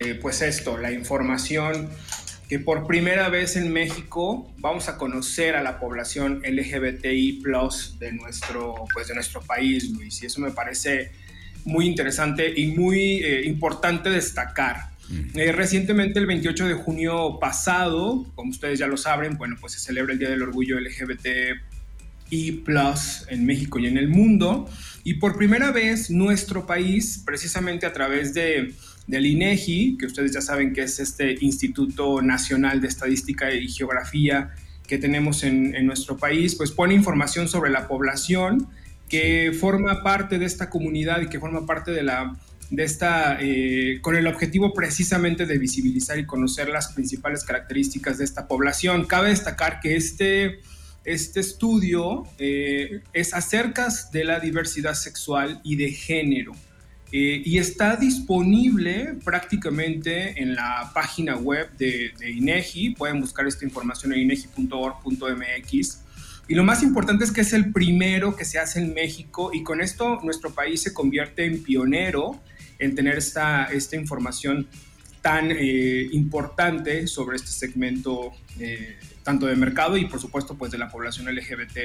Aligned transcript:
eh, 0.00 0.14
pues 0.20 0.42
esto, 0.42 0.78
la 0.78 0.92
información 0.92 1.88
que 2.48 2.58
por 2.58 2.86
primera 2.86 3.28
vez 3.28 3.56
en 3.56 3.72
México 3.72 4.50
vamos 4.58 4.88
a 4.88 4.96
conocer 4.96 5.54
a 5.54 5.62
la 5.62 5.78
población 5.78 6.42
LGBTI 6.44 7.42
de 7.98 8.12
nuestro, 8.12 8.86
pues 8.92 9.08
de 9.08 9.14
nuestro 9.14 9.42
país, 9.42 9.90
Luis. 9.90 10.22
Y 10.22 10.26
eso 10.26 10.40
me 10.40 10.50
parece 10.50 11.10
muy 11.64 11.86
interesante 11.86 12.52
y 12.56 12.68
muy 12.68 13.22
eh, 13.22 13.44
importante 13.44 14.08
destacar. 14.08 14.90
Eh, 15.34 15.52
recientemente, 15.52 16.18
el 16.18 16.26
28 16.26 16.68
de 16.68 16.74
junio 16.74 17.38
pasado, 17.40 18.26
como 18.34 18.50
ustedes 18.50 18.78
ya 18.78 18.86
lo 18.86 18.96
saben, 18.96 19.38
bueno, 19.38 19.56
pues 19.58 19.72
se 19.74 19.80
celebra 19.80 20.12
el 20.12 20.18
Día 20.18 20.28
del 20.28 20.42
Orgullo 20.42 20.78
LGBTI 22.30 22.64
en 23.28 23.46
México 23.46 23.78
y 23.78 23.86
en 23.86 23.98
el 23.98 24.08
mundo. 24.08 24.68
Y 25.04 25.14
por 25.14 25.36
primera 25.36 25.72
vez, 25.72 26.10
nuestro 26.10 26.66
país, 26.66 27.22
precisamente 27.24 27.86
a 27.86 27.92
través 27.92 28.34
de 28.34 28.74
del 29.08 29.24
INEGI, 29.24 29.96
que 29.98 30.06
ustedes 30.06 30.32
ya 30.32 30.42
saben 30.42 30.74
que 30.74 30.82
es 30.82 31.00
este 31.00 31.34
Instituto 31.40 32.20
Nacional 32.20 32.80
de 32.82 32.88
Estadística 32.88 33.52
y 33.52 33.66
Geografía 33.68 34.50
que 34.86 34.98
tenemos 34.98 35.42
en, 35.44 35.86
nuestro 35.86 36.16
país, 36.16 36.54
pues 36.54 36.70
pone 36.70 36.94
información 36.94 37.48
sobre 37.48 37.70
la 37.70 37.88
población 37.88 38.68
que 39.08 39.52
forma 39.58 40.02
parte 40.02 40.38
de 40.38 40.44
esta 40.44 40.70
comunidad 40.70 41.22
y 41.22 41.28
que 41.28 41.40
forma 41.40 41.66
parte 41.66 41.90
de 41.90 42.02
la 42.02 42.36
de 42.70 42.84
esta, 42.84 43.38
eh, 43.40 43.98
con 44.02 44.14
el 44.14 44.26
objetivo 44.26 44.74
precisamente 44.74 45.46
de 45.46 45.56
visibilizar 45.56 46.18
y 46.18 46.26
conocer 46.26 46.68
las 46.68 46.88
principales 46.88 47.44
características 47.44 48.18
de 48.18 48.24
esta 48.24 48.46
población. 48.46 49.06
Cabe 49.06 49.30
destacar 49.30 49.80
que 49.80 49.96
este, 49.96 50.60
este 51.12 51.40
estudio 51.40 52.24
eh, 52.38 53.00
es 53.12 53.32
acerca 53.32 53.88
de 54.12 54.24
la 54.24 54.40
diversidad 54.40 54.94
sexual 54.94 55.60
y 55.64 55.76
de 55.76 55.90
género. 55.90 56.52
Eh, 57.10 57.40
y 57.42 57.56
está 57.56 57.96
disponible 57.96 59.14
prácticamente 59.24 60.40
en 60.42 60.54
la 60.54 60.90
página 60.94 61.36
web 61.36 61.70
de, 61.78 62.12
INEGI. 62.20 62.90
Pueden 62.90 63.20
buscar 63.20 63.46
esta 63.46 63.64
información 63.64 64.12
en 64.12 64.20
inegi.org.mx. 64.20 65.98
Y 66.48 66.54
lo 66.54 66.64
más 66.64 66.82
importante 66.82 67.24
es 67.24 67.32
que 67.32 67.40
es 67.40 67.52
el 67.54 67.72
primero 67.72 68.36
que 68.36 68.44
se 68.44 68.58
hace 68.58 68.80
en 68.80 68.92
México 68.92 69.50
y 69.52 69.62
con 69.62 69.80
esto 69.80 70.20
nuestro 70.22 70.50
país 70.50 70.82
se 70.82 70.92
convierte 70.92 71.44
en 71.44 71.62
pionero 71.62 72.40
en 72.78 72.94
tener 72.94 73.18
esta, 73.18 73.64
esta 73.64 73.96
información 73.96 74.66
tan 75.28 75.50
eh, 75.50 76.08
importante 76.12 77.06
sobre 77.06 77.36
este 77.36 77.50
segmento 77.50 78.32
eh, 78.58 78.96
tanto 79.22 79.44
de 79.44 79.56
mercado 79.56 79.98
y 79.98 80.06
por 80.06 80.18
supuesto 80.18 80.56
pues 80.56 80.72
de 80.72 80.78
la 80.78 80.88
población 80.88 81.26
LGBT 81.26 81.78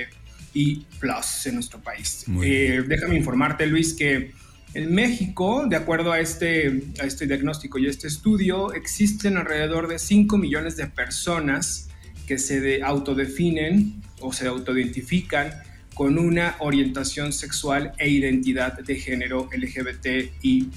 y 0.53 0.85
plus 0.97 1.45
en 1.47 1.55
nuestro 1.55 1.81
país. 1.81 2.23
déjame 2.25 3.17
informarte 3.17 3.67
Luis 3.67 3.95
que 3.95 4.31
en 4.73 4.95
México, 4.95 5.65
de 5.67 5.75
acuerdo 5.75 6.13
a 6.13 6.21
este, 6.21 6.83
a 7.01 7.03
este 7.03 7.27
diagnóstico 7.27 7.79
y 7.79 7.87
este 7.87 8.07
estudio, 8.07 8.71
existen 8.71 9.35
alrededor 9.35 9.89
de 9.89 9.99
5 9.99 10.37
millones 10.37 10.77
de 10.77 10.87
personas 10.87 11.89
que 12.25 12.37
se 12.37 12.81
autodefinen 12.81 14.01
o 14.21 14.31
se 14.31 14.47
autoidentifican 14.47 15.51
con 15.93 16.17
una 16.17 16.55
orientación 16.59 17.33
sexual 17.33 17.91
e 17.97 18.07
identidad 18.07 18.79
de 18.79 18.95
género 18.95 19.49
LGBTI+. 19.51 20.69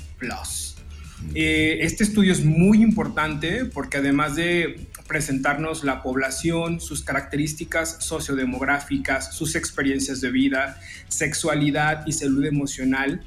Eh, 1.35 1.79
este 1.81 2.05
estudio 2.05 2.33
es 2.33 2.45
muy 2.45 2.83
importante 2.83 3.65
porque 3.65 3.99
además 3.99 4.37
de 4.37 4.87
presentarnos 5.07 5.85
la 5.85 6.03
población, 6.03 6.81
sus 6.81 7.03
características 7.03 7.99
sociodemográficas, 8.01 9.35
sus 9.35 9.55
experiencias 9.55 10.21
de 10.21 10.31
vida, 10.31 10.81
sexualidad 11.09 12.07
y 12.07 12.13
salud 12.13 12.45
emocional, 12.45 13.23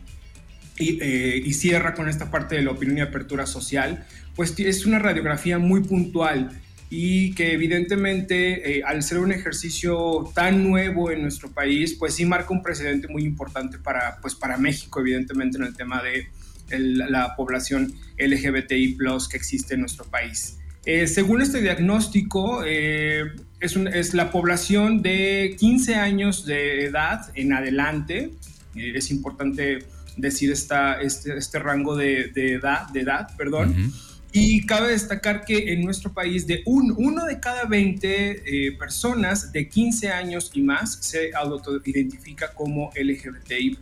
eh, 0.82 1.42
y, 1.44 1.54
cierra 1.54 1.94
con 1.94 2.08
esta 2.08 2.32
parte 2.32 2.56
de 2.56 2.62
la 2.62 2.72
opinión 2.72 3.00
y 3.00 3.02
apertura 3.02 3.46
social, 3.46 4.06
pues 4.34 4.58
es 4.58 4.86
una 4.86 4.98
radiografía 4.98 5.60
muy 5.60 5.84
puntual 5.84 6.52
y 6.90 7.36
que 7.36 7.52
evidentemente 7.52 8.78
eh, 8.78 8.84
al 8.86 9.04
ser 9.04 9.20
un 9.20 9.34
ejercicio 9.34 10.32
tan 10.34 10.64
nuevo 10.64 11.12
en 11.12 11.22
nuestro 11.22 11.52
país, 11.52 11.96
pues 12.00 12.14
sí 12.16 12.24
marca 12.24 12.54
un 12.54 12.64
precedente 12.64 13.10
muy 13.10 13.24
importante 13.24 13.78
para, 13.78 14.20
pues 14.22 14.36
para 14.36 14.56
México, 14.56 15.02
evidentemente 15.02 15.58
en 15.58 15.66
el 15.66 15.76
tema 15.76 16.02
de 16.02 16.30
la 16.72 17.36
población 17.36 17.94
LGBTI 18.18 18.98
que 19.30 19.38
existe 19.38 19.76
en 19.76 19.82
nuestro 19.82 20.06
país. 20.06 20.58
Eh, 20.86 21.08
según 21.08 21.42
este 21.42 21.62
diagnóstico, 21.62 22.64
es, 22.64 23.76
es, 23.76 24.14
la 24.14 24.32
población 24.32 25.02
de 25.02 25.56
15 25.60 25.96
años 25.96 26.46
de 26.46 26.86
edad 26.86 27.32
en 27.36 27.54
adelante. 27.54 28.32
es 28.76 29.12
importante 29.12 29.80
decir 30.18 30.52
esta, 30.52 31.02
este, 31.02 31.38
este 31.38 31.60
rango 31.60 31.96
de, 31.96 32.32
edad, 32.36 32.88
de 32.90 33.02
edad 33.02 33.36
perdón. 33.38 33.94
Y 34.32 34.66
cabe 34.68 34.92
destacar 34.92 35.44
que 35.44 35.74
en 35.74 35.84
nuestro 35.84 36.14
país 36.14 36.46
de 36.46 36.62
un, 36.66 36.94
uno 36.98 37.26
de 37.26 37.40
cada 37.40 37.66
20 37.66 38.68
eh, 38.68 38.72
personas 38.74 39.52
de 39.52 39.68
15 39.68 40.10
años 40.10 40.52
y 40.54 40.62
más 40.62 41.00
se 41.02 41.32
autoidentifica 41.34 42.54
como 42.54 42.92
LGBTI+. 42.96 43.78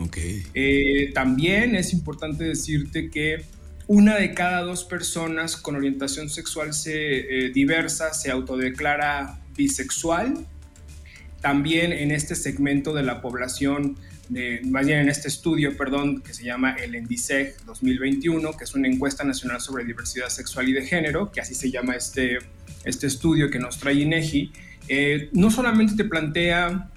Okay. 0.00 0.42
Eh, 0.52 1.12
también 1.14 1.76
es 1.76 1.92
importante 1.92 2.42
decirte 2.44 3.08
que 3.08 3.44
una 3.86 4.16
de 4.16 4.34
cada 4.34 4.62
dos 4.62 4.84
personas 4.84 5.56
con 5.56 5.76
orientación 5.76 6.28
sexual 6.28 6.74
se, 6.74 7.46
eh, 7.46 7.50
diversa 7.50 8.14
se 8.14 8.30
autodeclara 8.30 9.38
bisexual. 9.56 10.46
También 11.40 11.92
en 11.92 12.10
este 12.10 12.34
segmento 12.34 12.94
de 12.94 13.02
la 13.02 13.20
población 13.20 13.96
de, 14.28 14.60
más 14.64 14.86
bien 14.86 15.00
en 15.00 15.08
este 15.08 15.28
estudio, 15.28 15.76
perdón, 15.76 16.22
que 16.22 16.32
se 16.32 16.44
llama 16.44 16.72
el 16.72 16.94
ENDISEG 16.94 17.64
2021, 17.64 18.56
que 18.56 18.64
es 18.64 18.74
una 18.74 18.88
encuesta 18.88 19.24
nacional 19.24 19.60
sobre 19.60 19.84
diversidad 19.84 20.28
sexual 20.28 20.68
y 20.68 20.72
de 20.72 20.86
género, 20.86 21.30
que 21.30 21.40
así 21.40 21.54
se 21.54 21.70
llama 21.70 21.94
este, 21.94 22.38
este 22.84 23.06
estudio 23.06 23.50
que 23.50 23.58
nos 23.58 23.78
trae 23.78 23.94
INEGI, 23.94 24.52
eh, 24.88 25.28
no 25.32 25.50
solamente 25.50 25.94
te 25.94 26.04
plantea, 26.04 26.90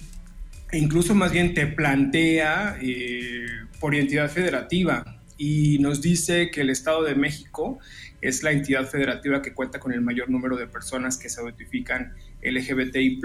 e 0.70 0.78
incluso 0.78 1.14
más 1.14 1.32
bien 1.32 1.54
te 1.54 1.66
plantea 1.66 2.78
eh, 2.80 3.46
por 3.80 3.94
identidad 3.94 4.30
federativa 4.30 5.18
y 5.38 5.78
nos 5.78 6.02
dice 6.02 6.50
que 6.50 6.60
el 6.60 6.70
Estado 6.70 7.04
de 7.04 7.14
México 7.14 7.78
es 8.20 8.42
la 8.42 8.50
entidad 8.50 8.86
federativa 8.86 9.40
que 9.40 9.54
cuenta 9.54 9.78
con 9.78 9.92
el 9.92 10.00
mayor 10.00 10.28
número 10.28 10.56
de 10.56 10.66
personas 10.66 11.16
que 11.16 11.28
se 11.28 11.42
identifican 11.42 12.14
LGBTI, 12.42 13.20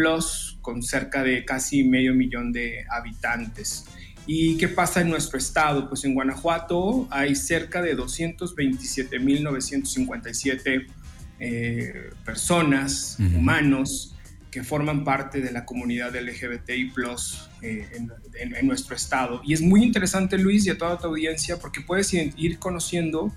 con 0.62 0.82
cerca 0.82 1.24
de 1.24 1.46
casi 1.46 1.84
medio 1.84 2.14
millón 2.14 2.52
de 2.52 2.84
habitantes. 2.90 3.86
¿Y 4.26 4.58
qué 4.58 4.70
pasa 4.70 5.02
en 5.02 5.10
nuestro 5.10 5.38
estado? 5.38 5.90
Pues 5.90 6.06
en 6.06 6.14
Guanajuato 6.14 7.10
hay 7.12 7.36
cerca 7.36 7.82
de 7.82 7.98
227.957 7.98 10.88
eh, 11.40 12.12
personas, 12.24 13.18
humanos, 13.20 14.16
que 14.50 14.64
forman 14.64 15.04
parte 15.04 15.42
de 15.42 15.52
la 15.52 15.66
comunidad 15.66 16.16
LGBTI 16.16 16.94
eh, 17.64 17.90
en, 18.40 18.68
nuestro 18.68 18.96
estado. 18.96 19.42
Y 19.44 19.52
es 19.54 19.62
muy 19.62 19.84
interesante, 19.84 20.38
Luis, 20.38 20.66
y 20.68 20.70
a 20.70 20.78
toda 20.78 20.98
tu 21.00 21.08
audiencia, 21.08 21.58
porque 21.58 21.82
puedes 21.82 22.14
ir 22.14 22.60
conociendo 22.60 23.34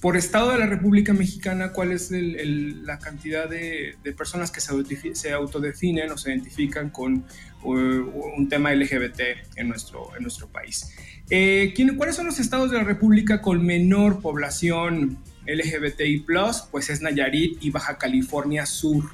por 0.00 0.16
estado 0.16 0.52
de 0.52 0.58
la 0.58 0.66
República 0.66 1.12
Mexicana, 1.12 1.72
cuál 1.72 1.92
es 1.92 2.10
la 2.10 2.98
cantidad 2.98 3.48
de, 3.48 3.96
personas 4.16 4.50
que 4.50 4.60
se, 4.60 5.32
autodefinen 5.32 6.10
o 6.10 6.16
se 6.16 6.30
identifican 6.30 6.90
con 6.90 7.24
un 7.62 8.48
tema 8.48 8.74
LGBT 8.74 9.20
en 9.56 9.68
nuestro, 9.68 10.16
en 10.16 10.22
nuestro 10.22 10.48
país. 10.48 10.94
Eh, 11.28 11.74
¿Cuáles 11.96 12.16
son 12.16 12.26
los 12.26 12.40
estados 12.40 12.70
de 12.70 12.78
la 12.78 12.84
República 12.84 13.42
con 13.42 13.64
menor 13.64 14.20
población 14.20 15.18
LGBTI? 15.46 16.24
Pues 16.70 16.88
es 16.88 17.02
Nayarit 17.02 17.62
y 17.62 17.70
Baja 17.70 17.98
California 17.98 18.64
Sur. 18.64 19.04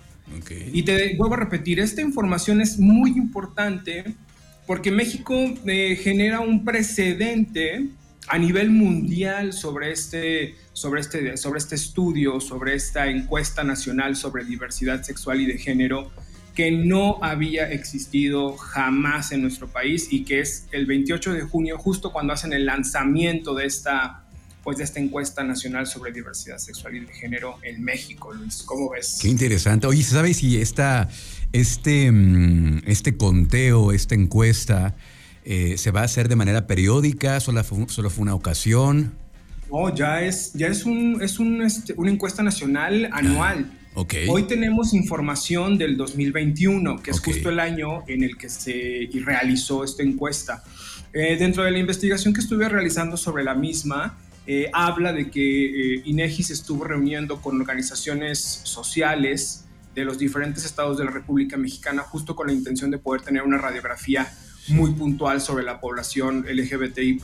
Y 0.72 0.82
te 0.82 1.16
vuelvo 1.16 1.34
a 1.34 1.38
repetir, 1.38 1.80
esta 1.80 2.00
información 2.00 2.60
es 2.60 2.78
muy 2.78 3.10
importante 3.12 4.14
porque 4.66 4.90
México 4.90 5.34
eh, 5.66 5.96
genera 6.02 6.40
un 6.40 6.64
precedente 6.64 7.86
a 8.28 8.38
nivel 8.38 8.70
mundial 8.70 9.52
sobre 9.52 9.92
este, 9.92 10.56
sobre, 10.72 11.00
este, 11.00 11.36
sobre 11.36 11.58
este 11.58 11.74
estudio, 11.74 12.40
sobre 12.40 12.74
esta 12.74 13.06
encuesta 13.06 13.62
nacional 13.64 14.16
sobre 14.16 14.44
diversidad 14.44 15.02
sexual 15.02 15.40
y 15.40 15.46
de 15.46 15.58
género 15.58 16.10
que 16.56 16.70
no 16.70 17.18
había 17.22 17.70
existido 17.70 18.56
jamás 18.56 19.30
en 19.30 19.42
nuestro 19.42 19.68
país 19.68 20.08
y 20.10 20.24
que 20.24 20.40
es 20.40 20.66
el 20.72 20.86
28 20.86 21.34
de 21.34 21.42
junio, 21.42 21.76
justo 21.78 22.12
cuando 22.12 22.32
hacen 22.32 22.54
el 22.54 22.64
lanzamiento 22.64 23.54
de 23.54 23.66
esta, 23.66 24.24
pues 24.64 24.78
de 24.78 24.84
esta 24.84 24.98
encuesta 24.98 25.44
nacional 25.44 25.86
sobre 25.86 26.12
diversidad 26.12 26.56
sexual 26.56 26.96
y 26.96 27.00
de 27.00 27.12
género 27.12 27.58
en 27.62 27.84
México, 27.84 28.32
Luis. 28.32 28.62
¿Cómo 28.62 28.90
ves? 28.90 29.18
Qué 29.20 29.28
interesante. 29.28 29.86
Oye, 29.86 30.02
¿sabes 30.02 30.38
si 30.38 30.58
esta, 30.58 31.10
este, 31.52 32.10
mm, 32.10 32.84
este 32.86 33.18
conteo, 33.18 33.92
esta 33.92 34.14
encuesta, 34.14 34.96
eh, 35.46 35.78
¿Se 35.78 35.92
va 35.92 36.00
a 36.00 36.04
hacer 36.04 36.28
de 36.28 36.36
manera 36.36 36.66
periódica? 36.66 37.40
¿Solo 37.40 37.62
fue, 37.64 37.88
solo 37.88 38.10
fue 38.10 38.22
una 38.22 38.34
ocasión? 38.34 39.14
No, 39.70 39.94
ya 39.94 40.22
es, 40.22 40.52
ya 40.54 40.66
es, 40.66 40.84
un, 40.84 41.22
es 41.22 41.38
un, 41.38 41.62
este, 41.62 41.94
una 41.96 42.10
encuesta 42.10 42.42
nacional 42.42 43.08
anual. 43.12 43.70
Ah, 43.72 43.76
Hoy 44.28 44.42
tenemos 44.42 44.92
información 44.92 45.78
del 45.78 45.96
2021, 45.96 47.00
que 47.00 47.12
es 47.12 47.20
justo 47.20 47.48
el 47.48 47.58
año 47.60 48.02
en 48.06 48.24
el 48.24 48.36
que 48.36 48.50
se 48.50 49.08
realizó 49.24 49.84
esta 49.84 50.02
encuesta. 50.02 50.62
Eh, 51.14 51.36
dentro 51.38 51.62
de 51.62 51.70
la 51.70 51.78
investigación 51.78 52.34
que 52.34 52.40
estuve 52.40 52.68
realizando 52.68 53.16
sobre 53.16 53.42
la 53.42 53.54
misma, 53.54 54.18
eh, 54.46 54.68
habla 54.74 55.14
de 55.14 55.30
que 55.30 55.94
eh, 55.94 56.02
INEGI 56.04 56.42
se 56.42 56.52
estuvo 56.52 56.84
reuniendo 56.84 57.40
con 57.40 57.58
organizaciones 57.58 58.60
sociales 58.64 59.64
de 59.94 60.04
los 60.04 60.18
diferentes 60.18 60.66
estados 60.66 60.98
de 60.98 61.06
la 61.06 61.10
República 61.10 61.56
Mexicana 61.56 62.02
justo 62.02 62.36
con 62.36 62.48
la 62.48 62.52
intención 62.52 62.90
de 62.90 62.98
poder 62.98 63.22
tener 63.22 63.44
una 63.44 63.56
radiografía 63.56 64.30
muy 64.68 64.92
puntual 64.92 65.40
sobre 65.40 65.64
la 65.64 65.80
población 65.80 66.46
LGBTI 66.48 67.18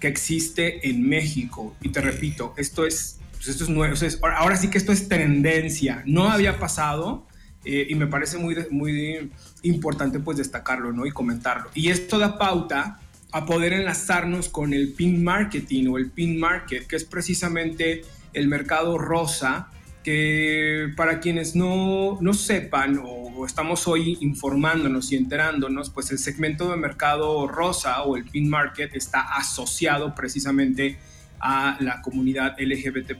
que 0.00 0.08
existe 0.08 0.88
en 0.88 1.08
México. 1.08 1.74
Y 1.82 1.90
te 1.90 2.00
repito, 2.00 2.54
esto 2.56 2.86
es, 2.86 3.18
pues 3.32 3.48
esto 3.48 3.64
es 3.64 3.70
nuevo, 3.70 3.94
ahora 4.36 4.56
sí 4.56 4.68
que 4.68 4.78
esto 4.78 4.92
es 4.92 5.08
tendencia, 5.08 6.02
no 6.06 6.30
había 6.30 6.58
pasado 6.58 7.26
eh, 7.64 7.86
y 7.88 7.94
me 7.94 8.06
parece 8.06 8.36
muy, 8.38 8.56
muy 8.70 9.30
importante 9.62 10.20
pues 10.20 10.36
destacarlo 10.36 10.92
¿no? 10.92 11.06
y 11.06 11.10
comentarlo. 11.10 11.70
Y 11.74 11.90
esto 11.90 12.18
da 12.18 12.38
pauta 12.38 13.00
a 13.32 13.46
poder 13.46 13.72
enlazarnos 13.72 14.48
con 14.48 14.74
el 14.74 14.92
pin 14.92 15.24
marketing 15.24 15.88
o 15.88 15.98
el 15.98 16.10
pin 16.10 16.38
market, 16.38 16.86
que 16.86 16.96
es 16.96 17.04
precisamente 17.04 18.02
el 18.32 18.48
mercado 18.48 18.98
rosa, 18.98 19.70
que 20.04 20.92
para 20.96 21.18
quienes 21.18 21.56
no, 21.56 22.18
no 22.20 22.34
sepan 22.34 23.00
o 23.02 23.46
estamos 23.46 23.88
hoy 23.88 24.18
informándonos 24.20 25.10
y 25.10 25.16
enterándonos, 25.16 25.88
pues 25.90 26.10
el 26.10 26.18
segmento 26.18 26.70
de 26.70 26.76
mercado 26.76 27.48
rosa 27.48 28.02
o 28.02 28.16
el 28.16 28.24
pin 28.24 28.48
market 28.48 28.94
está 28.94 29.34
asociado 29.34 30.14
precisamente 30.14 30.98
a 31.40 31.78
la 31.80 32.02
comunidad 32.02 32.54
LGBT 32.58 33.12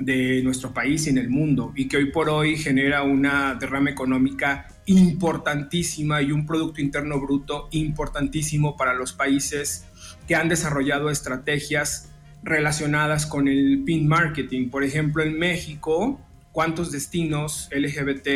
de 0.00 0.42
nuestro 0.42 0.74
país 0.74 1.06
y 1.06 1.10
en 1.10 1.18
el 1.18 1.30
mundo 1.30 1.72
y 1.74 1.88
que 1.88 1.96
hoy 1.96 2.10
por 2.10 2.28
hoy 2.28 2.56
genera 2.56 3.02
una 3.02 3.54
derrama 3.54 3.88
económica 3.90 4.68
importantísima 4.86 6.20
y 6.20 6.32
un 6.32 6.46
Producto 6.46 6.80
Interno 6.80 7.20
Bruto 7.20 7.68
importantísimo 7.70 8.76
para 8.76 8.92
los 8.92 9.12
países 9.12 9.86
que 10.26 10.34
han 10.34 10.48
desarrollado 10.48 11.10
estrategias 11.10 12.10
relacionadas 12.46 13.26
con 13.26 13.48
el 13.48 13.82
PIN 13.84 14.06
marketing. 14.06 14.70
Por 14.70 14.84
ejemplo, 14.84 15.22
en 15.22 15.38
México, 15.38 16.20
¿cuántos 16.52 16.92
destinos 16.92 17.68
LGBT 17.72 18.28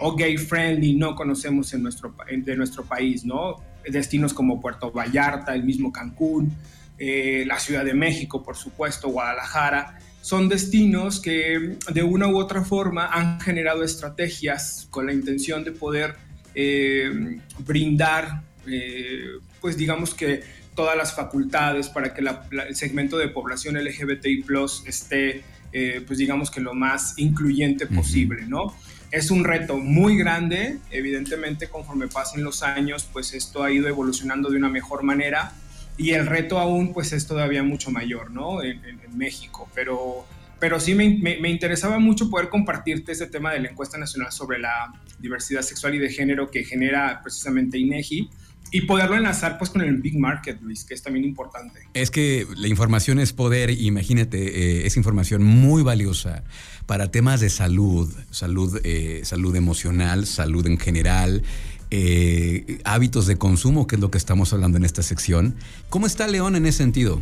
o 0.00 0.14
gay 0.14 0.38
friendly 0.38 0.94
no 0.94 1.16
conocemos 1.16 1.74
en 1.74 1.82
nuestro, 1.82 2.14
de 2.30 2.56
nuestro 2.56 2.84
país? 2.84 3.24
¿no? 3.24 3.56
Destinos 3.86 4.32
como 4.32 4.60
Puerto 4.60 4.92
Vallarta, 4.92 5.54
el 5.54 5.64
mismo 5.64 5.92
Cancún, 5.92 6.54
eh, 6.98 7.44
la 7.46 7.58
Ciudad 7.58 7.84
de 7.84 7.94
México, 7.94 8.42
por 8.42 8.56
supuesto, 8.56 9.08
Guadalajara 9.08 9.98
son 10.20 10.48
destinos 10.48 11.20
que 11.20 11.78
de 11.92 12.02
una 12.02 12.28
u 12.28 12.38
otra 12.38 12.62
forma 12.64 13.06
han 13.06 13.40
generado 13.40 13.82
estrategias 13.82 14.86
con 14.90 15.06
la 15.06 15.12
intención 15.12 15.64
de 15.64 15.72
poder 15.72 16.16
eh, 16.54 17.38
brindar, 17.60 18.42
eh, 18.66 19.38
pues 19.60 19.76
digamos 19.76 20.14
que 20.14 20.42
todas 20.78 20.96
las 20.96 21.12
facultades 21.12 21.88
para 21.88 22.14
que 22.14 22.20
el 22.20 22.76
segmento 22.76 23.18
de 23.18 23.26
población 23.26 23.74
LGBTI 23.74 24.44
esté, 24.86 25.42
eh, 25.72 26.04
pues 26.06 26.20
digamos 26.20 26.52
que 26.52 26.60
lo 26.60 26.72
más 26.72 27.14
incluyente 27.16 27.88
posible, 27.88 28.46
¿no? 28.46 28.72
Es 29.10 29.32
un 29.32 29.42
reto 29.42 29.76
muy 29.76 30.16
grande, 30.16 30.78
evidentemente 30.92 31.66
conforme 31.66 32.06
pasen 32.06 32.44
los 32.44 32.62
años, 32.62 33.08
pues 33.12 33.34
esto 33.34 33.64
ha 33.64 33.72
ido 33.72 33.88
evolucionando 33.88 34.50
de 34.50 34.56
una 34.56 34.68
mejor 34.68 35.02
manera 35.02 35.50
y 35.96 36.10
el 36.12 36.28
reto 36.28 36.60
aún 36.60 36.92
pues 36.92 37.12
es 37.12 37.26
todavía 37.26 37.64
mucho 37.64 37.90
mayor, 37.90 38.30
¿no? 38.30 38.62
En, 38.62 38.80
México, 39.16 39.68
pero, 39.74 40.26
pero 40.60 40.78
sí 40.78 40.94
me, 40.94 41.08
me, 41.18 41.50
interesaba 41.50 41.98
mucho 41.98 42.30
poder 42.30 42.50
compartirte 42.50 43.10
ese 43.10 43.26
tema 43.26 43.52
de 43.52 43.58
la 43.58 43.70
encuesta 43.70 43.98
nacional 43.98 44.30
sobre 44.30 44.60
la 44.60 44.92
diversidad 45.18 45.62
sexual 45.62 45.96
y 45.96 45.98
de 45.98 46.08
género 46.08 46.52
que 46.52 46.62
genera 46.62 47.20
precisamente 47.20 47.78
INEGI 47.78 48.30
y 48.70 48.82
poderlo 48.82 49.16
enlazar 49.16 49.58
pues 49.58 49.70
con 49.70 49.82
el 49.82 49.96
Big 49.96 50.18
Market, 50.18 50.60
Luis, 50.60 50.84
que 50.84 50.94
es 50.94 51.02
también 51.02 51.24
importante. 51.24 51.80
Es 51.94 52.10
que 52.10 52.46
la 52.56 52.68
información 52.68 53.18
es 53.18 53.32
poder, 53.32 53.70
imagínate, 53.70 54.38
eh, 54.80 54.86
es 54.86 54.96
información 54.96 55.42
muy 55.42 55.82
valiosa 55.82 56.44
para 56.86 57.10
temas 57.10 57.40
de 57.40 57.50
salud, 57.50 58.12
salud, 58.30 58.80
eh, 58.84 59.22
salud 59.24 59.54
emocional, 59.56 60.26
salud 60.26 60.66
en 60.66 60.78
general, 60.78 61.42
eh, 61.90 62.80
hábitos 62.84 63.26
de 63.26 63.36
consumo, 63.38 63.86
que 63.86 63.96
es 63.96 64.00
lo 64.00 64.10
que 64.10 64.18
estamos 64.18 64.52
hablando 64.52 64.76
en 64.76 64.84
esta 64.84 65.02
sección. 65.02 65.56
¿Cómo 65.88 66.06
está 66.06 66.26
León 66.26 66.56
en 66.56 66.66
ese 66.66 66.78
sentido? 66.78 67.20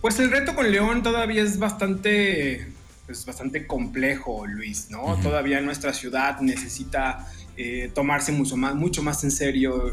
Pues 0.00 0.20
el 0.20 0.30
reto 0.30 0.54
con 0.54 0.70
León 0.70 1.02
todavía 1.02 1.42
es 1.42 1.58
bastante, 1.58 2.68
es 3.08 3.26
bastante 3.26 3.66
complejo, 3.66 4.46
Luis, 4.46 4.88
¿no? 4.90 5.18
Todavía 5.20 5.60
nuestra 5.60 5.92
ciudad 5.92 6.40
necesita 6.40 7.26
eh, 7.56 7.90
tomarse 7.94 8.32
mucho 8.32 8.56
más, 8.56 8.74
mucho 8.74 9.02
más 9.02 9.22
en 9.24 9.30
serio 9.30 9.92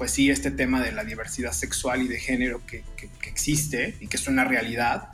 pues 0.00 0.12
sí, 0.12 0.30
este 0.30 0.50
tema 0.50 0.82
de 0.82 0.92
la 0.92 1.04
diversidad 1.04 1.52
sexual 1.52 2.00
y 2.00 2.08
de 2.08 2.18
género 2.18 2.62
que, 2.66 2.82
existe 3.26 3.98
y 4.00 4.06
que 4.06 4.16
es 4.16 4.26
una 4.28 4.44
realidad. 4.44 5.10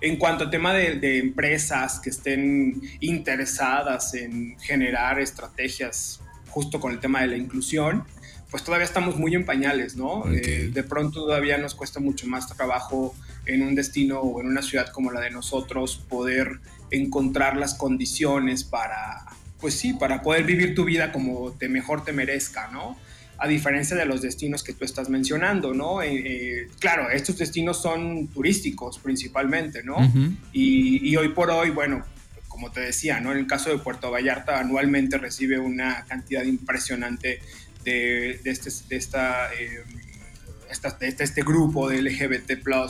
En 0.00 0.16
cuanto 0.16 0.44
al 0.44 0.50
tema 0.50 0.72
de, 0.72 0.94
de, 0.94 1.18
empresas 1.18 1.98
que 1.98 2.10
estén 2.10 2.80
interesadas 3.00 4.14
en 4.14 4.56
generar 4.60 5.18
estrategias 5.18 6.20
justo 6.50 6.78
con 6.78 6.92
el 6.92 7.00
tema 7.00 7.22
de 7.22 7.26
la 7.26 7.36
inclusión, 7.36 8.04
pues 8.50 8.62
todavía 8.64 8.84
estamos 8.84 9.16
muy 9.16 9.34
en 9.34 9.44
pañales, 9.44 9.96
¿no? 9.96 10.24
Eh, 10.32 10.70
de 10.72 10.82
pronto 10.82 11.24
todavía 11.24 11.58
nos 11.58 11.74
cuesta 11.74 12.00
mucho 12.00 12.26
más 12.26 12.46
trabajo 12.46 13.14
en 13.44 13.62
un 13.62 13.74
destino 13.74 14.20
o 14.20 14.40
en 14.40 14.46
una 14.46 14.62
ciudad 14.62 14.88
como 14.92 15.10
la 15.10 15.20
de 15.20 15.30
nosotros 15.30 16.02
poder 16.08 16.60
encontrar 16.90 17.56
las 17.56 17.74
condiciones 17.74 18.64
para, 18.64 19.26
pues 19.60 19.74
sí, 19.74 19.94
para 19.94 20.22
poder 20.22 20.44
vivir 20.44 20.74
tu 20.74 20.84
vida 20.84 21.12
como 21.12 21.52
te 21.52 21.68
mejor 21.68 22.04
te 22.04 22.12
merezca, 22.12 22.68
¿no? 22.68 22.96
A 23.38 23.46
diferencia 23.46 23.96
de 23.96 24.04
los 24.04 24.20
destinos 24.20 24.62
que 24.62 24.72
tú 24.72 24.84
estás 24.84 25.08
mencionando, 25.08 25.74
¿no? 25.74 26.02
Eh, 26.02 26.08
eh, 26.12 26.68
claro, 26.80 27.10
estos 27.10 27.38
destinos 27.38 27.80
son 27.80 28.28
turísticos 28.28 28.98
principalmente, 28.98 29.82
¿no? 29.82 29.96
y, 30.52 31.08
y 31.08 31.16
hoy 31.16 31.28
por 31.30 31.50
hoy, 31.50 31.70
bueno, 31.70 32.04
como 32.58 32.72
te 32.72 32.80
decía, 32.80 33.20
¿no? 33.20 33.30
En 33.30 33.38
el 33.38 33.46
caso 33.46 33.70
de 33.70 33.78
Puerto 33.78 34.10
Vallarta, 34.10 34.58
anualmente 34.58 35.16
recibe 35.16 35.60
una 35.60 36.04
cantidad 36.06 36.42
impresionante 36.42 37.40
de, 37.84 38.40
de, 38.42 38.50
este, 38.50 38.70
de 38.88 38.96
esta, 38.96 39.52
eh, 39.54 39.84
este, 40.68 41.22
este, 41.22 41.42
grupo 41.42 41.88
de 41.88 42.02
LGBT 42.02 42.48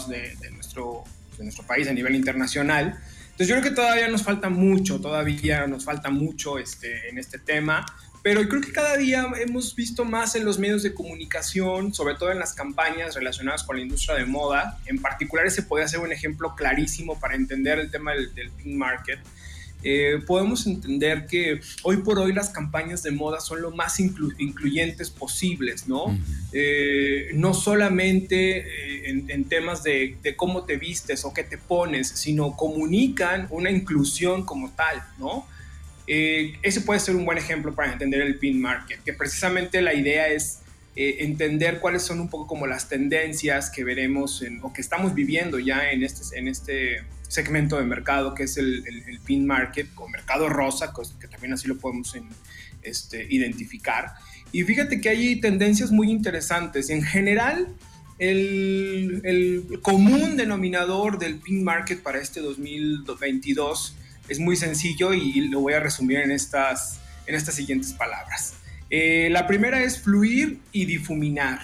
de, 0.08 0.36
de, 0.40 0.50
nuestro, 0.52 1.04
de 1.36 1.44
nuestro 1.44 1.66
país 1.66 1.86
a 1.86 1.92
nivel 1.92 2.14
internacional. 2.14 2.98
Entonces 3.38 3.54
yo 3.54 3.60
creo 3.60 3.70
que 3.70 3.76
todavía 3.80 4.08
nos 4.08 4.24
falta 4.24 4.48
mucho, 4.48 5.00
todavía 5.00 5.64
nos 5.68 5.84
falta 5.84 6.10
mucho 6.10 6.58
este, 6.58 7.08
en 7.08 7.18
este 7.18 7.38
tema, 7.38 7.86
pero 8.20 8.48
creo 8.48 8.60
que 8.60 8.72
cada 8.72 8.96
día 8.96 9.30
hemos 9.40 9.76
visto 9.76 10.04
más 10.04 10.34
en 10.34 10.44
los 10.44 10.58
medios 10.58 10.82
de 10.82 10.92
comunicación, 10.92 11.94
sobre 11.94 12.16
todo 12.16 12.32
en 12.32 12.40
las 12.40 12.52
campañas 12.52 13.14
relacionadas 13.14 13.62
con 13.62 13.76
la 13.76 13.82
industria 13.82 14.16
de 14.16 14.24
moda. 14.24 14.80
En 14.86 15.00
particular 15.00 15.46
ese 15.46 15.62
puede 15.62 15.86
ser 15.86 16.00
un 16.00 16.10
ejemplo 16.10 16.56
clarísimo 16.56 17.20
para 17.20 17.36
entender 17.36 17.78
el 17.78 17.92
tema 17.92 18.10
del, 18.10 18.34
del 18.34 18.50
pink 18.50 18.74
market 18.74 19.20
eh, 19.84 20.20
podemos 20.26 20.66
entender 20.66 21.26
que 21.26 21.60
hoy 21.84 21.98
por 21.98 22.18
hoy 22.18 22.32
las 22.32 22.50
campañas 22.50 23.04
de 23.04 23.12
moda 23.12 23.40
son 23.40 23.62
lo 23.62 23.70
más 23.70 24.00
incluyentes 24.00 25.10
posibles, 25.10 25.86
¿no? 25.86 26.18
Eh, 26.52 27.30
no 27.34 27.54
solamente 27.54 28.58
eh, 28.58 29.24
en, 29.28 29.44
temas 29.44 29.84
de, 29.84 30.16
cómo 30.36 30.64
te 30.64 30.76
vistes 30.76 31.24
o 31.24 31.32
qué 31.32 31.44
te 31.44 31.58
pones, 31.58 32.08
sino 32.08 32.56
comunican 32.56 33.46
una 33.50 33.70
inclusión 33.70 34.44
como 34.44 34.70
tal, 34.70 35.02
¿no? 35.18 35.46
ese 36.10 36.80
puede 36.80 37.00
ser 37.00 37.16
un 37.16 37.26
buen 37.26 37.36
ejemplo 37.36 37.74
para 37.74 37.92
entender 37.92 38.22
el 38.22 38.38
pin 38.38 38.58
market, 38.58 38.98
que 39.04 39.12
precisamente 39.12 39.82
la 39.82 39.92
idea 39.92 40.28
es 40.28 40.60
entender 40.96 41.80
cuáles 41.80 42.02
son 42.02 42.18
un 42.18 42.30
poco 42.30 42.46
como 42.46 42.66
las 42.66 42.88
tendencias 42.88 43.68
que 43.68 43.84
veremos 43.84 44.42
o 44.62 44.72
que 44.72 44.80
estamos 44.80 45.14
viviendo 45.14 45.58
ya 45.58 45.90
en 45.90 46.02
este, 46.02 46.38
en 46.38 46.48
este 46.48 47.04
segmento 47.28 47.76
de 47.76 47.84
mercado 47.84 48.34
que 48.34 48.44
es 48.44 48.56
el, 48.56 48.84
el, 48.86 49.20
pin 49.20 49.46
market 49.46 49.86
o 49.96 50.08
mercado 50.08 50.48
rosa, 50.48 50.92
que 51.20 51.28
también 51.28 51.52
así 51.52 51.68
lo 51.68 51.76
podemos 51.76 52.16
este, 52.82 53.26
identificar. 53.30 54.14
Y 54.50 54.62
fíjate 54.62 55.00
que 55.00 55.10
hay 55.10 55.40
tendencias 55.40 55.90
muy 55.90 56.10
interesantes. 56.10 56.90
En 56.90 57.02
general, 57.02 57.68
el, 58.18 59.20
el, 59.24 59.80
común 59.82 60.36
denominador 60.36 61.18
del 61.18 61.36
pin 61.36 61.62
market 61.62 62.02
para 62.02 62.18
este 62.18 62.40
2022 62.40 63.94
es 64.28 64.40
muy 64.40 64.56
sencillo 64.56 65.12
y 65.14 65.48
lo 65.48 65.60
voy 65.60 65.74
a 65.74 65.80
resumir 65.80 66.18
en 66.18 66.30
estas, 66.30 67.00
en 67.26 67.34
estas 67.34 67.54
siguientes 67.54 67.92
palabras. 67.92 68.54
Eh, 68.90 69.28
la 69.30 69.46
primera 69.46 69.82
es 69.82 70.00
fluir 70.00 70.60
y 70.72 70.86
difuminar. 70.86 71.60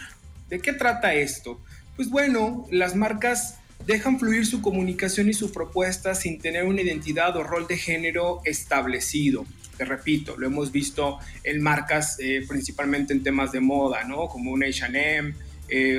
¿De 0.49 0.61
qué 0.61 0.73
trata 0.73 1.14
esto? 1.14 1.61
Pues 1.97 2.11
bueno, 2.11 2.66
las 2.71 2.94
marcas 2.94 3.59
dejan 3.86 4.18
fluir 4.18 4.46
su 4.46 4.62
comunicación 4.62 5.28
y 5.28 5.34
su 5.34 5.52
propuesta 5.52 6.14
sin 6.14 6.38
tener 6.38 6.64
una 6.64 6.82
identidad 6.82 7.36
o 7.36 7.42
rol 7.42 7.66
de 7.66 7.76
género 7.76 8.40
establecido. 8.44 9.44
Te 9.76 9.84
repito, 9.84 10.36
lo 10.36 10.46
hemos 10.46 10.70
visto 10.70 11.18
en 11.42 11.62
marcas 11.62 12.18
eh, 12.20 12.44
principalmente 12.48 13.12
en 13.12 13.22
temas 13.22 13.52
de 13.52 13.60
moda, 13.60 14.04
¿no? 14.04 14.28
Como 14.28 14.52
un 14.52 14.62
H&M, 14.64 15.34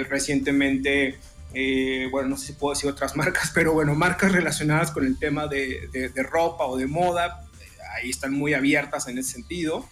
recientemente, 0.09 1.17
eh, 1.53 2.07
bueno, 2.11 2.29
no 2.29 2.37
sé 2.37 2.47
si 2.47 2.53
puedo 2.53 2.73
decir 2.73 2.89
otras 2.89 3.15
marcas, 3.17 3.51
pero 3.53 3.73
bueno, 3.73 3.95
marcas 3.95 4.31
relacionadas 4.31 4.91
con 4.91 5.05
el 5.05 5.17
tema 5.19 5.47
de, 5.47 5.89
de 5.91 6.23
ropa 6.23 6.65
o 6.65 6.77
de 6.77 6.87
moda. 6.87 7.44
Ahí 7.95 8.09
están 8.09 8.33
muy 8.33 8.53
abiertas 8.53 9.07
en 9.07 9.17
ese 9.17 9.33
sentido. 9.33 9.87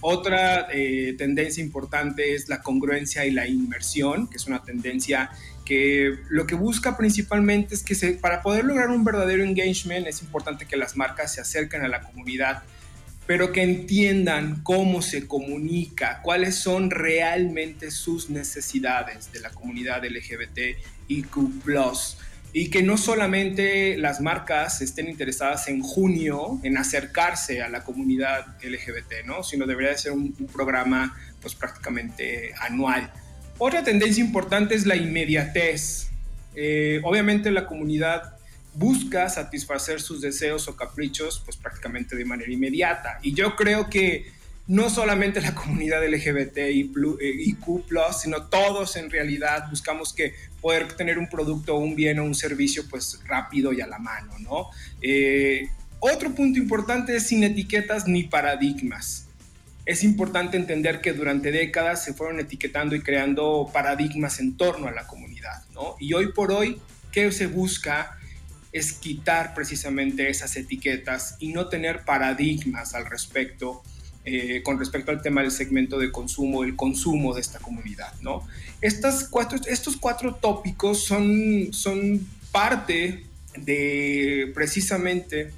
Otra 0.00 0.68
eh, 0.72 1.14
tendencia 1.18 1.62
importante 1.62 2.34
es 2.34 2.48
la 2.48 2.62
congruencia 2.62 3.24
y 3.24 3.30
la 3.30 3.46
inmersión, 3.46 4.28
que 4.28 4.36
es 4.36 4.46
una 4.46 4.62
tendencia 4.62 5.30
que 5.64 6.18
lo 6.28 6.46
que 6.46 6.54
busca 6.54 6.96
principalmente 6.96 7.74
es 7.74 7.82
que 7.82 7.94
se, 7.94 8.12
para 8.12 8.40
poder 8.40 8.64
lograr 8.64 8.88
un 8.90 9.04
verdadero 9.04 9.42
engagement 9.42 10.06
es 10.06 10.22
importante 10.22 10.64
que 10.64 10.76
las 10.76 10.96
marcas 10.96 11.34
se 11.34 11.40
acerquen 11.40 11.82
a 11.82 11.88
la 11.88 12.02
comunidad 12.02 12.62
pero 13.26 13.52
que 13.52 13.62
entiendan 13.62 14.62
cómo 14.62 15.02
se 15.02 15.26
comunica, 15.26 16.20
cuáles 16.22 16.54
son 16.54 16.90
realmente 16.90 17.90
sus 17.90 18.30
necesidades 18.30 19.32
de 19.32 19.40
la 19.40 19.50
comunidad 19.50 20.04
LGBTIQ+, 20.04 21.28
y 22.58 22.70
que 22.70 22.82
no 22.82 22.96
solamente 22.96 23.98
las 23.98 24.22
marcas 24.22 24.80
estén 24.80 25.10
interesadas 25.10 25.68
en 25.68 25.82
junio 25.82 26.58
en 26.62 26.78
acercarse 26.78 27.60
a 27.60 27.68
la 27.68 27.84
comunidad 27.84 28.46
LGBT, 28.62 29.26
¿no? 29.26 29.42
sino 29.42 29.66
debería 29.66 29.90
de 29.90 29.98
ser 29.98 30.12
un, 30.12 30.32
programa 30.50 31.14
pues 31.42 31.54
prácticamente 31.54 32.54
anual. 32.58 33.12
Otra 33.58 33.84
tendencia 33.84 34.24
importante 34.24 34.74
es 34.74 34.86
la 34.86 34.96
inmediatez. 34.96 36.08
Eh, 36.54 37.02
obviamente 37.04 37.50
la 37.50 37.66
comunidad 37.66 38.38
busca 38.72 39.28
satisfacer 39.28 40.00
sus 40.00 40.22
deseos 40.22 40.66
o 40.66 40.76
caprichos 40.76 41.42
pues 41.44 41.58
prácticamente 41.58 42.16
de 42.16 42.24
manera 42.24 42.50
inmediata. 42.50 43.18
Y 43.20 43.34
yo 43.34 43.54
creo 43.54 43.90
que 43.90 44.32
no 44.68 44.90
solamente 44.90 45.40
la 45.40 45.54
comunidad 45.54 46.04
LGBT 46.06 46.58
y 46.70 46.90
IQ+, 47.50 47.84
sino 48.18 48.46
todos 48.46 48.96
en 48.96 49.10
realidad 49.10 49.66
buscamos 49.70 50.12
que 50.12 50.34
poder 50.60 50.92
tener 50.94 51.18
un 51.18 51.28
producto, 51.28 51.76
un 51.76 51.94
bien 51.94 52.18
o 52.18 52.24
un 52.24 52.34
servicio 52.34 52.84
pues 52.88 53.20
rápido 53.26 53.72
y 53.72 53.80
a 53.80 53.86
la 53.86 53.98
mano, 53.98 54.32
¿no? 54.40 54.70
Eh, 55.00 55.68
otro 56.00 56.34
punto 56.34 56.58
importante 56.58 57.16
es 57.16 57.28
sin 57.28 57.44
etiquetas 57.44 58.08
ni 58.08 58.24
paradigmas. 58.24 59.28
Es 59.84 60.02
importante 60.02 60.56
entender 60.56 61.00
que 61.00 61.12
durante 61.12 61.52
décadas 61.52 62.04
se 62.04 62.12
fueron 62.12 62.40
etiquetando 62.40 62.96
y 62.96 63.02
creando 63.02 63.70
paradigmas 63.72 64.40
en 64.40 64.56
torno 64.56 64.88
a 64.88 64.92
la 64.92 65.06
comunidad, 65.06 65.62
¿no? 65.74 65.94
Y 66.00 66.12
hoy 66.14 66.32
por 66.32 66.50
hoy, 66.50 66.80
¿qué 67.12 67.30
se 67.30 67.46
busca? 67.46 68.18
es 68.72 68.92
quitar 68.92 69.54
precisamente 69.54 70.28
esas 70.28 70.54
etiquetas 70.54 71.36
y 71.38 71.48
no 71.48 71.68
tener 71.68 72.04
paradigmas 72.04 72.94
al 72.94 73.06
respecto 73.06 73.82
eh, 74.28 74.60
con 74.64 74.76
respecto 74.76 75.12
al 75.12 75.22
tema 75.22 75.42
del 75.42 75.52
segmento 75.52 75.98
de 75.98 76.10
consumo, 76.10 76.64
el 76.64 76.74
consumo 76.74 77.32
de 77.32 77.40
esta 77.40 77.60
comunidad, 77.60 78.12
¿no? 78.22 78.44
Estas 78.80 79.28
cuatro, 79.28 79.56
estos 79.68 79.96
cuatro 79.96 80.34
tópicos 80.34 81.04
son, 81.04 81.68
son 81.72 82.26
parte 82.50 83.24
de 83.56 84.50
precisamente 84.52 85.52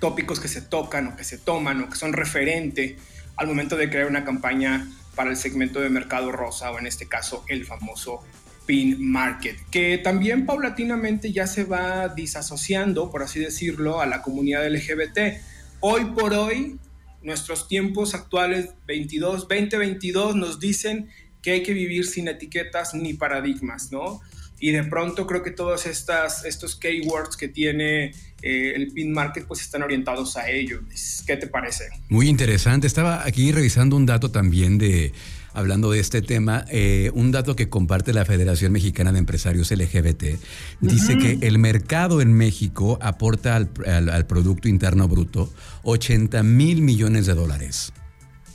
tópicos 0.00 0.40
que 0.40 0.48
se 0.48 0.62
tocan 0.62 1.06
o 1.06 1.16
que 1.16 1.22
se 1.22 1.38
toman 1.38 1.80
o 1.82 1.88
que 1.88 1.96
son 1.96 2.12
referente 2.12 2.96
al 3.36 3.46
momento 3.46 3.76
de 3.76 3.88
crear 3.88 4.08
una 4.08 4.24
campaña 4.24 4.90
para 5.14 5.30
el 5.30 5.36
segmento 5.36 5.80
de 5.80 5.88
mercado 5.88 6.32
rosa 6.32 6.72
o 6.72 6.80
en 6.80 6.88
este 6.88 7.06
caso 7.06 7.44
el 7.46 7.64
famoso 7.64 8.24
Pin 8.66 8.96
Market, 9.00 9.56
que 9.70 9.98
también 9.98 10.44
paulatinamente 10.44 11.32
ya 11.32 11.46
se 11.46 11.62
va 11.62 12.08
disasociando, 12.08 13.12
por 13.12 13.22
así 13.22 13.38
decirlo, 13.38 14.00
a 14.00 14.06
la 14.06 14.22
comunidad 14.22 14.68
LGBT. 14.68 15.40
Hoy 15.78 16.06
por 16.06 16.34
hoy, 16.34 16.80
nuestros 17.26 17.66
tiempos 17.66 18.14
actuales 18.14 18.70
22, 18.86 19.48
2022 19.48 20.36
nos 20.36 20.60
dicen 20.60 21.08
que 21.42 21.50
hay 21.50 21.62
que 21.64 21.74
vivir 21.74 22.06
sin 22.06 22.28
etiquetas 22.28 22.94
ni 22.94 23.14
paradigmas, 23.14 23.90
¿no? 23.90 24.20
Y 24.60 24.70
de 24.70 24.84
pronto 24.84 25.26
creo 25.26 25.42
que 25.42 25.50
todos 25.50 25.86
estas, 25.86 26.44
estos 26.44 26.76
keywords 26.76 27.36
que 27.36 27.48
tiene 27.48 28.14
eh, 28.42 28.72
el 28.76 28.92
pin 28.92 29.12
market 29.12 29.44
pues 29.44 29.60
están 29.60 29.82
orientados 29.82 30.36
a 30.36 30.48
ello. 30.48 30.80
¿Qué 31.26 31.36
te 31.36 31.48
parece? 31.48 31.88
Muy 32.08 32.28
interesante. 32.28 32.86
Estaba 32.86 33.26
aquí 33.26 33.50
revisando 33.50 33.96
un 33.96 34.06
dato 34.06 34.30
también 34.30 34.78
de 34.78 35.12
hablando 35.56 35.90
de 35.90 36.00
este 36.00 36.20
tema, 36.20 36.66
eh, 36.68 37.10
un 37.14 37.32
dato 37.32 37.56
que 37.56 37.70
comparte 37.70 38.12
la 38.12 38.26
Federación 38.26 38.72
Mexicana 38.72 39.10
de 39.10 39.18
Empresarios 39.18 39.70
LGBT 39.70 40.38
dice 40.80 41.16
que 41.16 41.38
el 41.40 41.58
mercado 41.58 42.20
en 42.20 42.34
México 42.34 42.98
aporta 43.00 43.56
al, 43.56 44.26
Producto 44.26 44.68
Interno 44.68 45.08
Bruto 45.08 45.50
80 45.82 46.42
mil 46.42 46.82
millones 46.82 47.24
de 47.24 47.34
dólares. 47.34 47.92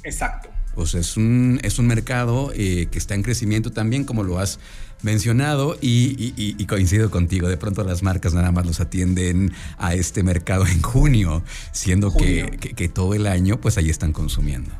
Exacto. 0.03 0.49
O 0.75 0.85
sea, 0.85 1.01
es 1.01 1.17
un, 1.17 1.59
es 1.63 1.79
un 1.79 1.87
mercado 1.87 2.51
eh, 2.55 2.87
que 2.91 2.99
está 2.99 3.15
en 3.15 3.23
crecimiento 3.23 3.71
también, 3.71 4.03
como 4.05 4.23
lo 4.23 4.37
has 4.37 4.59
mencionado, 5.01 5.77
y, 5.81 6.63
coincido 6.65 7.09
contigo. 7.09 7.49
De 7.49 7.57
pronto 7.57 7.83
las 7.83 8.03
marcas 8.03 8.35
nada 8.35 8.51
más 8.51 8.65
los 8.67 8.79
atienden 8.79 9.53
a 9.79 9.95
este 9.95 10.21
mercado 10.21 10.67
en 10.67 10.81
junio, 10.83 11.43
siendo 11.71 12.15
Que, 12.15 12.57
que, 12.75 12.89
todo 12.89 13.15
el 13.15 13.25
año, 13.25 13.59
pues 13.59 13.79
ahí 13.79 13.89
están 13.89 14.13
consumiendo, 14.13 14.71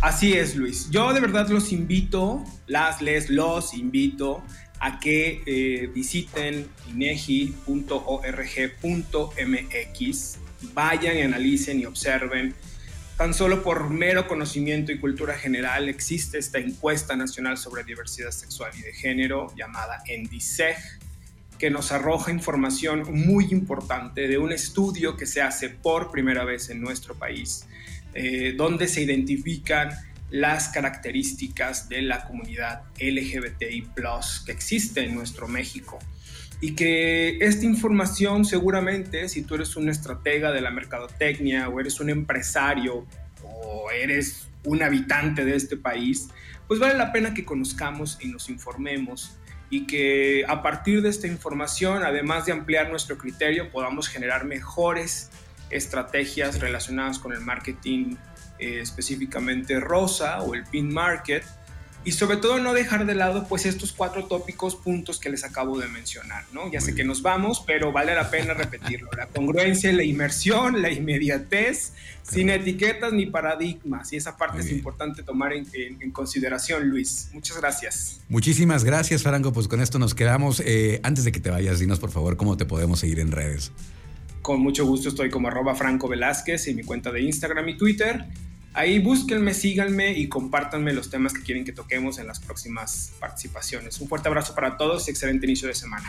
Así 0.00 0.34
es, 0.34 0.56
Luis. 0.56 0.90
Yo 0.90 1.12
de 1.12 1.20
verdad 1.20 1.48
los 1.48 1.72
invito, 1.72 2.44
las, 2.66 3.00
les, 3.00 3.30
los 3.30 3.74
invito 3.74 4.42
a 4.78 5.00
que 5.00 5.42
eh, 5.46 5.90
visiten 5.92 6.68
inegi.org.mx, 6.90 7.98
vayan 10.74 11.16
y 11.16 11.22
analicen 11.22 11.80
y 11.80 11.86
observen. 11.86 12.54
Tan 13.16 13.32
solo 13.32 13.62
por 13.62 13.88
mero 13.88 14.28
conocimiento 14.28 14.92
y 14.92 14.98
cultura 14.98 15.32
general 15.34 15.88
existe 15.88 16.36
esta 16.38 16.58
encuesta 16.58 17.16
nacional 17.16 17.56
sobre 17.56 17.82
diversidad 17.82 18.30
sexual 18.30 18.72
y 18.78 18.82
de 18.82 18.92
género 18.92 19.54
llamada 19.56 20.02
ENDISEG, 20.06 20.76
que 21.58 21.70
nos 21.70 21.92
arroja 21.92 22.30
información 22.30 23.10
muy 23.10 23.46
importante 23.50 24.28
de 24.28 24.36
un 24.36 24.52
estudio 24.52 25.16
que 25.16 25.24
se 25.24 25.40
hace 25.40 25.70
por 25.70 26.10
primera 26.10 26.44
vez 26.44 26.68
en 26.68 26.82
nuestro 26.82 27.14
país 27.14 27.64
eh, 28.16 28.54
donde 28.56 28.88
se 28.88 29.02
identifican 29.02 29.90
las 30.30 30.68
características 30.68 31.88
de 31.88 32.02
la 32.02 32.24
comunidad 32.24 32.82
LGBTI 32.98 33.88
que 34.44 34.52
existe 34.52 35.04
en 35.04 35.14
nuestro 35.14 35.48
México. 35.48 35.98
Y 36.60 36.74
que 36.74 37.38
esta 37.40 37.66
información 37.66 38.44
seguramente, 38.44 39.28
si 39.28 39.42
tú 39.42 39.56
eres 39.56 39.76
un 39.76 39.88
estratega 39.90 40.52
de 40.52 40.62
la 40.62 40.70
mercadotecnia 40.70 41.68
o 41.68 41.78
eres 41.78 42.00
un 42.00 42.08
empresario 42.08 43.06
o 43.44 43.90
eres 43.90 44.48
un 44.64 44.82
habitante 44.82 45.44
de 45.44 45.54
este 45.54 45.76
país, 45.76 46.28
pues 46.66 46.80
vale 46.80 46.94
la 46.94 47.12
pena 47.12 47.34
que 47.34 47.44
conozcamos 47.44 48.18
y 48.20 48.28
nos 48.28 48.48
informemos 48.48 49.36
y 49.68 49.86
que 49.86 50.44
a 50.48 50.62
partir 50.62 51.02
de 51.02 51.08
esta 51.08 51.26
información, 51.26 52.04
además 52.04 52.46
de 52.46 52.52
ampliar 52.52 52.88
nuestro 52.88 53.18
criterio, 53.18 53.70
podamos 53.70 54.08
generar 54.08 54.44
mejores 54.44 55.30
estrategias 55.70 56.60
relacionadas 56.60 57.18
con 57.18 57.32
el 57.32 57.40
marketing 57.40 58.16
eh, 58.58 58.80
específicamente 58.80 59.80
rosa 59.80 60.42
o 60.42 60.54
el 60.54 60.64
pin 60.64 60.92
market 60.92 61.44
y 62.06 62.12
sobre 62.12 62.36
todo 62.36 62.60
no 62.60 62.72
dejar 62.72 63.04
de 63.04 63.16
lado 63.16 63.48
pues 63.48 63.66
estos 63.66 63.92
cuatro 63.92 64.26
tópicos 64.26 64.76
puntos 64.76 65.18
que 65.18 65.28
les 65.28 65.42
acabo 65.42 65.76
de 65.76 65.88
mencionar, 65.88 66.44
¿no? 66.52 66.70
Ya 66.70 66.80
sé 66.80 66.94
que 66.94 67.02
nos 67.02 67.20
vamos, 67.20 67.64
pero 67.66 67.90
vale 67.90 68.14
la 68.14 68.30
pena 68.30 68.54
repetirlo. 68.54 69.10
La 69.16 69.26
congruencia, 69.26 69.92
la 69.92 70.04
inmersión, 70.04 70.80
la 70.80 70.92
inmediatez, 70.92 71.94
sin 72.22 72.48
etiquetas 72.50 73.12
ni 73.12 73.26
paradigmas. 73.26 74.12
Y 74.12 74.18
esa 74.18 74.36
parte 74.36 74.60
es 74.60 74.70
importante 74.70 75.24
tomar 75.24 75.52
en, 75.52 76.10
consideración, 76.12 76.88
Luis. 76.88 77.28
Muchas 77.32 77.56
gracias. 77.56 78.20
Muchísimas 78.28 78.84
gracias, 78.84 79.24
Franco. 79.24 79.52
Pues 79.52 79.66
con 79.66 79.80
esto 79.80 79.98
nos 79.98 80.14
quedamos. 80.14 80.62
Eh, 80.64 81.00
antes 81.02 81.24
de 81.24 81.32
que 81.32 81.40
te 81.40 81.50
vayas, 81.50 81.80
dinos 81.80 81.98
por 81.98 82.12
favor 82.12 82.36
cómo 82.36 82.56
te 82.56 82.66
podemos 82.66 83.00
seguir 83.00 83.18
en 83.18 83.32
redes. 83.32 83.72
Con 84.46 84.60
mucho 84.60 84.86
gusto 84.86 85.08
estoy 85.08 85.28
como 85.28 85.48
arroba 85.48 85.74
Franco 85.74 86.06
Velázquez 86.06 86.68
en 86.68 86.76
mi 86.76 86.84
cuenta 86.84 87.10
de 87.10 87.20
Instagram 87.20 87.68
y 87.68 87.76
Twitter. 87.76 88.26
Ahí 88.74 89.00
búsquenme, 89.00 89.52
síganme 89.52 90.12
y 90.12 90.28
compártanme 90.28 90.92
los 90.92 91.10
temas 91.10 91.32
que 91.32 91.42
quieren 91.42 91.64
que 91.64 91.72
toquemos 91.72 92.20
en 92.20 92.28
las 92.28 92.38
próximas 92.38 93.12
participaciones. 93.18 94.00
Un 94.00 94.06
fuerte 94.06 94.28
abrazo 94.28 94.54
para 94.54 94.76
todos 94.76 95.08
y 95.08 95.10
excelente 95.10 95.46
inicio 95.46 95.66
de 95.66 95.74
semana. 95.74 96.08